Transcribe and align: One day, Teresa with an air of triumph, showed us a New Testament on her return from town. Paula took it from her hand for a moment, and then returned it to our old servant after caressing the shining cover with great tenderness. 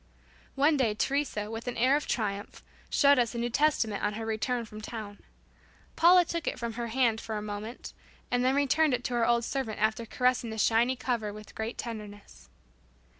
One 0.55 0.77
day, 0.77 0.95
Teresa 0.95 1.51
with 1.51 1.67
an 1.67 1.77
air 1.77 1.95
of 1.95 2.07
triumph, 2.07 2.63
showed 2.89 3.19
us 3.19 3.35
a 3.35 3.37
New 3.37 3.51
Testament 3.51 4.03
on 4.03 4.13
her 4.13 4.25
return 4.25 4.65
from 4.65 4.81
town. 4.81 5.19
Paula 5.95 6.25
took 6.25 6.47
it 6.47 6.57
from 6.57 6.73
her 6.73 6.87
hand 6.87 7.21
for 7.21 7.37
a 7.37 7.41
moment, 7.43 7.93
and 8.31 8.43
then 8.43 8.55
returned 8.55 8.95
it 8.95 9.03
to 9.03 9.13
our 9.13 9.27
old 9.27 9.45
servant 9.45 9.79
after 9.79 10.07
caressing 10.07 10.49
the 10.49 10.57
shining 10.57 10.97
cover 10.97 11.31
with 11.31 11.53
great 11.53 11.77
tenderness. 11.77 12.49